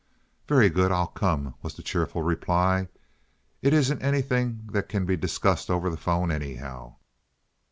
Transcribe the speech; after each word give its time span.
"Very 0.47 0.69
good. 0.69 0.91
I'll 0.91 1.05
come," 1.05 1.53
was 1.61 1.75
the 1.75 1.83
cheerful 1.83 2.23
reply. 2.23 2.87
"It 3.61 3.71
isn't 3.71 4.01
anything 4.01 4.67
that 4.71 4.89
can 4.89 5.05
be 5.05 5.15
discussed 5.15 5.69
over 5.69 5.91
the 5.91 5.95
'phone, 5.95 6.31
anyhow." 6.31 6.95